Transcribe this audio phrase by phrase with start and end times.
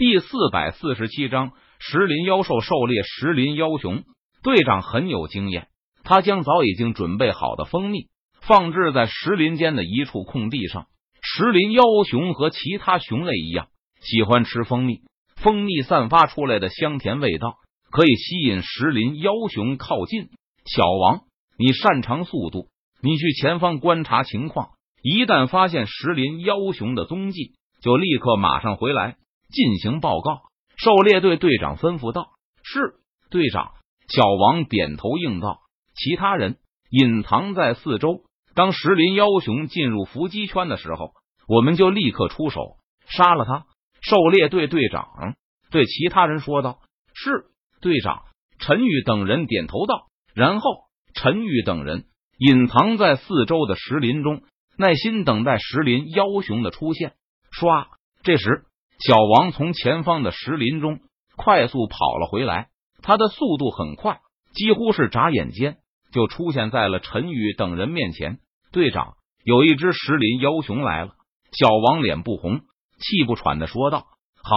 [0.00, 3.02] 第四百四十七章石林妖兽狩猎。
[3.02, 4.04] 石林妖熊
[4.42, 5.68] 队长很有经验，
[6.04, 8.06] 他将早已经准备好的蜂蜜
[8.40, 10.86] 放置在石林间的一处空地上。
[11.20, 13.68] 石林妖熊和其他熊类一样，
[14.00, 15.02] 喜欢吃蜂蜜。
[15.36, 17.56] 蜂蜜散发出来的香甜味道，
[17.90, 20.30] 可以吸引石林妖熊靠近。
[20.64, 21.24] 小王，
[21.58, 22.68] 你擅长速度，
[23.02, 24.70] 你去前方观察情况，
[25.02, 29.16] 一旦发现石林妖熊的踪迹，就立刻马上回来。
[29.50, 30.42] 进行报告，
[30.76, 32.30] 狩猎队队长吩咐道
[32.62, 32.94] ：“是
[33.30, 33.72] 队长。”
[34.08, 35.60] 小王点头应道
[35.94, 36.58] ：“其他人
[36.90, 38.22] 隐藏在四周，
[38.54, 41.12] 当石林妖熊进入伏击圈的时候，
[41.46, 42.76] 我们就立刻出手
[43.06, 43.66] 杀了他。”
[44.02, 45.36] 狩猎队队长
[45.70, 46.80] 对其他人说道
[47.14, 47.44] ：“是
[47.80, 48.22] 队长。”
[48.58, 50.08] 陈宇等人点头道。
[50.34, 50.70] 然后，
[51.14, 52.04] 陈宇等人
[52.38, 54.42] 隐藏在四周的石林中，
[54.76, 57.14] 耐心等待石林妖熊的出现。
[57.52, 57.86] 唰，
[58.22, 58.64] 这时。
[59.00, 61.00] 小王从前方的石林中
[61.36, 62.68] 快速跑了回来，
[63.02, 64.20] 他的速度很快，
[64.52, 65.78] 几乎是眨眼间
[66.12, 68.40] 就出现在了陈宇等人面前。
[68.72, 71.12] 队长，有一只石林妖熊来了。
[71.52, 72.60] 小王脸不红，
[72.98, 74.04] 气不喘的说道
[74.44, 74.56] ：“好，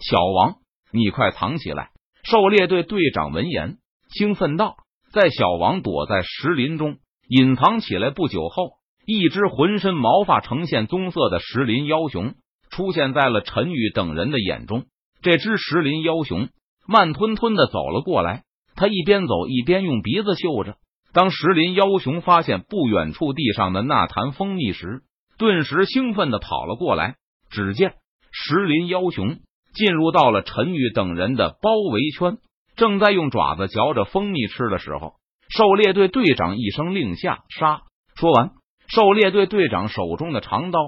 [0.00, 0.56] 小王，
[0.90, 1.90] 你快藏起来。”
[2.24, 3.76] 狩猎队队长闻言
[4.08, 4.76] 兴奋道
[5.12, 6.96] ：“在小王躲在石林中
[7.28, 12.34] 隐藏起来不久后，一只浑身毛发呈现棕色的石林妖熊。”
[12.74, 14.84] 出现在了陈宇等人的眼中。
[15.22, 16.48] 这只石林妖熊
[16.86, 18.42] 慢吞吞的走了过来，
[18.74, 20.76] 他一边走一边用鼻子嗅着。
[21.12, 25.02] 当石林妖熊发现不远处地上的那坛蜂蜜时，
[25.38, 27.14] 顿时兴奋的跑了过来。
[27.50, 27.94] 只见
[28.32, 29.36] 石林妖熊
[29.74, 32.38] 进入到了陈宇等人的包围圈，
[32.74, 35.14] 正在用爪子嚼着蜂蜜吃的时候，
[35.48, 37.82] 狩猎队队长一声令下，杀！
[38.16, 38.50] 说完，
[38.88, 40.80] 狩猎队队长手中的长刀。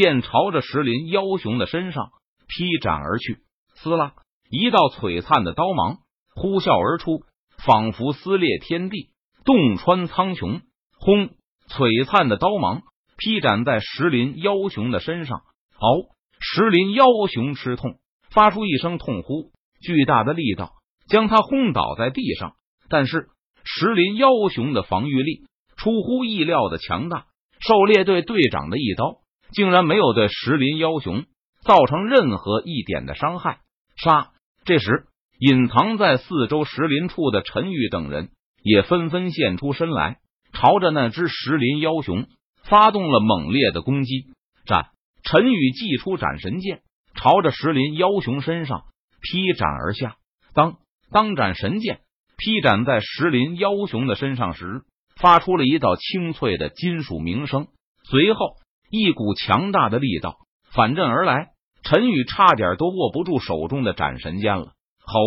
[0.00, 2.08] 便朝着石林妖熊的身上
[2.48, 3.40] 劈斩而去，
[3.74, 4.14] 撕拉
[4.50, 5.98] 一道璀璨的刀芒
[6.34, 7.20] 呼啸而出，
[7.66, 9.10] 仿佛撕裂天地，
[9.44, 10.62] 洞穿苍穹。
[10.98, 11.28] 轰！
[11.68, 12.80] 璀璨的刀芒
[13.18, 15.42] 劈斩在石林妖熊的身上，
[15.78, 16.16] 嗷！
[16.40, 17.98] 石林妖熊吃痛，
[18.30, 20.72] 发出一声痛呼，巨大的力道
[21.10, 22.54] 将他轰倒在地上。
[22.88, 23.28] 但是
[23.64, 25.42] 石林妖熊的防御力
[25.76, 27.26] 出乎意料的强大，
[27.60, 29.18] 狩猎队队长的一刀。
[29.52, 31.24] 竟然没有对石林妖熊
[31.62, 33.60] 造成任何一点的伤害。
[33.96, 34.30] 杀！
[34.64, 35.06] 这时，
[35.38, 38.30] 隐藏在四周石林处的陈宇等人
[38.62, 40.18] 也纷纷现出身来，
[40.52, 42.26] 朝着那只石林妖熊
[42.64, 44.26] 发动了猛烈的攻击。
[44.66, 44.86] 斩！
[45.22, 46.80] 陈宇祭出斩神剑，
[47.14, 48.84] 朝着石林妖熊身上
[49.20, 50.16] 劈斩而下。
[50.54, 50.76] 当
[51.10, 52.00] 当斩神剑
[52.38, 54.82] 劈斩在石林妖熊的身上时，
[55.16, 57.68] 发出了一道清脆的金属鸣声，
[58.04, 58.56] 随后。
[58.90, 60.36] 一股强大的力道
[60.72, 61.50] 反震而来，
[61.84, 64.72] 陈宇差点都握不住手中的斩神剑了。
[65.04, 65.20] 吼！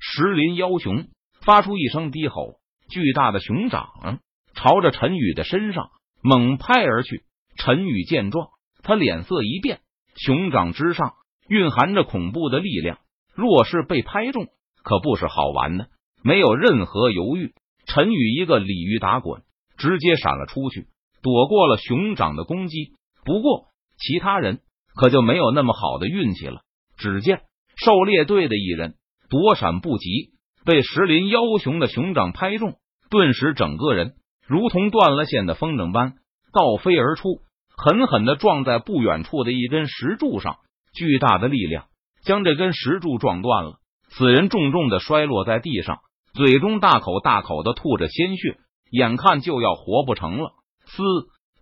[0.00, 1.08] 石林妖熊
[1.40, 4.20] 发出一声低吼，巨大的熊掌
[4.54, 5.90] 朝着陈宇的身上
[6.22, 7.24] 猛拍而去。
[7.56, 8.48] 陈宇见状，
[8.82, 9.80] 他脸色一变，
[10.14, 11.14] 熊掌之上
[11.48, 12.98] 蕴含着恐怖的力量，
[13.34, 14.46] 若是被拍中，
[14.84, 15.88] 可不是好玩的。
[16.22, 17.54] 没有任何犹豫，
[17.86, 19.42] 陈宇一个鲤鱼打滚，
[19.76, 20.86] 直接闪了出去，
[21.22, 22.92] 躲过了熊掌的攻击。
[23.28, 23.66] 不过，
[23.98, 24.60] 其他人
[24.96, 26.62] 可就没有那么好的运气了。
[26.96, 27.42] 只见
[27.76, 28.94] 狩猎队的一人
[29.28, 30.30] 躲闪不及，
[30.64, 32.76] 被石林妖熊的熊掌拍中，
[33.10, 34.14] 顿时整个人
[34.46, 36.14] 如同断了线的风筝般
[36.54, 37.42] 倒飞而出，
[37.76, 40.56] 狠狠的撞在不远处的一根石柱上。
[40.94, 41.84] 巨大的力量
[42.24, 43.74] 将这根石柱撞断了，
[44.08, 45.98] 此人重重的摔落在地上，
[46.32, 48.56] 嘴中大口大口的吐着鲜血，
[48.90, 50.52] 眼看就要活不成了。
[50.86, 51.02] 嘶！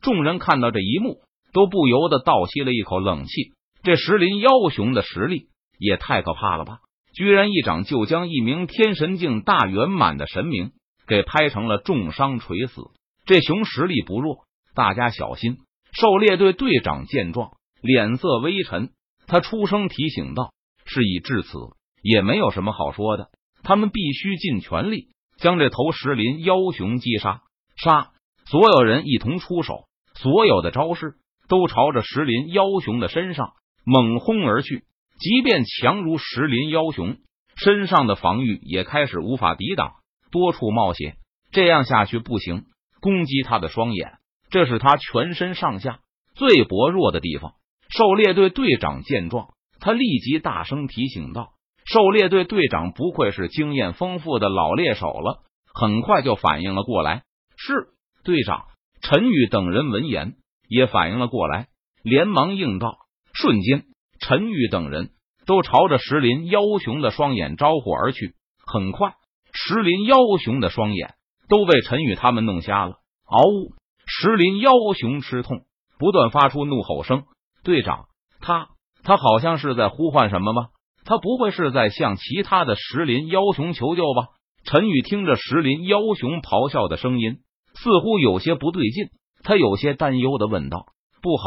[0.01, 1.26] 众人看到这一幕。
[1.57, 3.55] 都不由得倒吸了一口冷气。
[3.83, 5.47] 这石林妖熊的实力
[5.79, 6.81] 也太可怕了吧！
[7.15, 10.73] 居然一掌就将一名天神境大圆满的神明
[11.07, 12.83] 给拍成了重伤垂死。
[13.25, 14.41] 这熊实力不弱，
[14.75, 15.57] 大家小心！
[15.93, 18.91] 狩猎队队长见状，脸色微沉，
[19.27, 20.53] 他出声提醒道
[20.85, 21.57] ：“事已至此，
[22.03, 23.31] 也没有什么好说的，
[23.63, 25.07] 他们必须尽全力
[25.39, 27.41] 将这头石林妖熊击杀。”
[27.83, 28.11] 杀！
[28.45, 31.15] 所有人一同出手，所有的招式。
[31.49, 33.53] 都朝着石林妖熊的身上
[33.85, 34.85] 猛轰而去，
[35.19, 37.17] 即便强如石林妖熊，
[37.57, 39.95] 身上的防御也开始无法抵挡，
[40.31, 41.17] 多处冒血。
[41.53, 42.65] 这样下去不行，
[43.01, 44.19] 攻击他的双眼，
[44.51, 46.01] 这是他全身上下
[46.35, 47.55] 最薄弱的地方。
[47.89, 49.51] 狩猎队队长见状，
[49.81, 51.53] 他立即大声提醒道
[51.87, 57.23] ：“狩猎队队长不愧是经验丰富的老猎手了，很快就反应了过来。”
[57.57, 57.89] 是
[58.25, 58.65] 队长。
[59.03, 60.35] 陈宇等人闻言。
[60.69, 61.69] 也反应了过来，
[62.03, 62.97] 连忙应道。
[63.33, 63.85] 瞬间，
[64.21, 65.11] 陈宇等人
[65.47, 68.35] 都朝着石林妖雄的双眼招呼而去。
[68.67, 69.15] 很快，
[69.53, 71.15] 石林妖雄的双眼
[71.49, 72.97] 都被陈宇他们弄瞎了。
[73.25, 73.75] 嗷呜！
[74.07, 75.67] 石林妖雄吃痛，
[75.99, 77.25] 不断发出怒吼声。
[77.63, 78.07] 队长，
[78.41, 78.69] 他
[79.03, 80.69] 他好像是在呼唤什么吗？
[81.05, 84.29] 他不会是在向其他的石林妖雄求救吧？
[84.65, 87.39] 陈宇听着石林妖雄咆哮的声音，
[87.75, 89.11] 似乎有些不对劲，
[89.47, 90.89] 他有些担忧的问道
[91.23, 91.45] ：“不好，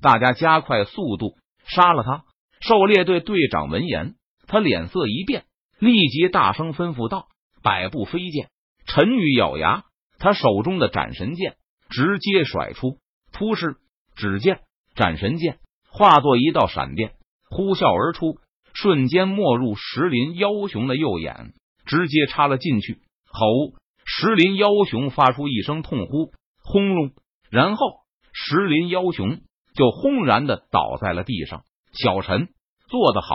[0.00, 1.36] 大家加快速度，
[1.66, 2.24] 杀了他！”
[2.66, 4.14] 狩猎队队长闻言，
[4.46, 5.44] 他脸色一变，
[5.78, 7.28] 立即大声吩咐道
[7.62, 8.48] ：“百步飞剑！”
[8.88, 9.84] 陈宇咬牙，
[10.18, 11.56] 他手中的斩神剑
[11.90, 12.96] 直接甩出，
[13.30, 13.76] 扑哧，
[14.16, 14.60] 只见
[14.94, 15.58] 斩神剑
[15.90, 17.12] 化作一道闪电，
[17.50, 18.38] 呼啸而出，
[18.72, 21.52] 瞬间没入石林妖雄的右眼，
[21.84, 23.02] 直接插了进去。
[23.26, 23.76] 吼！
[24.06, 26.32] 石林妖雄发出一声痛呼，
[26.62, 27.12] 轰隆，
[27.54, 28.00] 然后
[28.32, 29.38] 石林妖雄
[29.76, 31.62] 就轰然的倒在了地上。
[31.92, 32.48] 小陈
[32.88, 33.28] 做得好，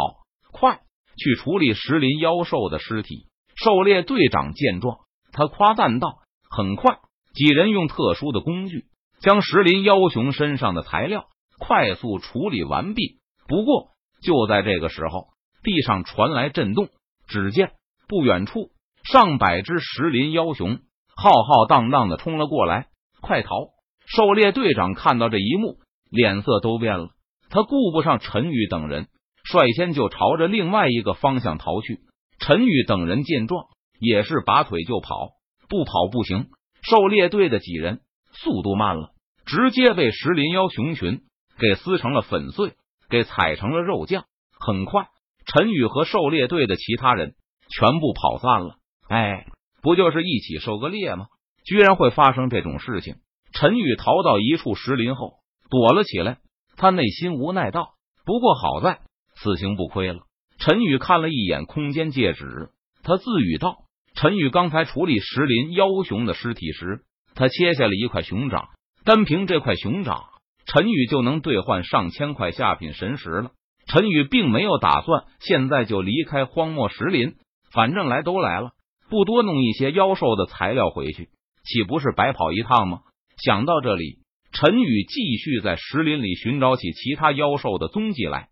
[0.51, 0.81] 快
[1.17, 3.29] 去处理石林妖兽的尸体。
[3.55, 4.97] 狩猎队长见状，
[5.31, 6.17] 他夸赞道
[6.51, 6.99] ：“很快，
[7.33, 8.87] 几人用特殊的工具
[9.21, 11.27] 将石林妖雄身上的材料
[11.57, 15.27] 快速处理完毕。”不过，就在这个时候，
[15.63, 16.89] 地上传来震动，
[17.25, 17.71] 只见
[18.09, 18.71] 不远处
[19.01, 20.79] 上百只石林妖雄
[21.15, 22.87] 浩浩荡荡的冲了过来，
[23.21, 23.78] 快逃！
[24.09, 25.77] 狩猎队长看到这一幕，
[26.09, 27.09] 脸色都变了。
[27.49, 29.07] 他顾不上陈宇等人，
[29.43, 31.99] 率先就朝着另外一个方向逃去。
[32.39, 33.65] 陈宇等人见状，
[33.99, 35.29] 也是拔腿就跑，
[35.67, 36.47] 不跑不行。
[36.81, 37.99] 狩猎队的几人
[38.31, 39.11] 速度慢了，
[39.45, 41.21] 直接被石林妖熊群
[41.59, 42.73] 给撕成了粉碎，
[43.09, 44.25] 给踩成了肉酱。
[44.59, 45.07] 很快，
[45.45, 47.35] 陈宇和狩猎队的其他人
[47.69, 48.77] 全部跑散了。
[49.07, 49.45] 哎，
[49.83, 51.27] 不就是一起狩个猎吗？
[51.63, 53.15] 居然会发生这种事情！
[53.53, 56.37] 陈宇逃到一处石林后，躲了起来。
[56.77, 57.89] 他内心无奈道
[58.25, 58.99] ：“不过好在
[59.35, 60.21] 此行不亏了。”
[60.59, 62.69] 陈宇看了一眼空间戒指，
[63.03, 63.79] 他自语道
[64.15, 67.01] ：“陈宇刚才处理石林妖熊的尸体时，
[67.35, 68.69] 他切下了一块熊掌，
[69.03, 70.25] 单凭这块熊掌，
[70.65, 73.51] 陈宇就能兑换上千块下品神石了。”
[73.87, 77.37] 陈宇并没有打算现在就离开荒漠石林，
[77.71, 78.73] 反正来都来了，
[79.09, 81.29] 不多弄一些妖兽的材料回去，
[81.63, 82.99] 岂不是白跑一趟吗？
[83.43, 84.19] 想到这里。
[84.51, 88.49] 陈宇继续在石林里寻找起其他妖兽的踪迹来。